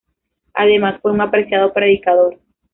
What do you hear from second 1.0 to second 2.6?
un apreciado predicador.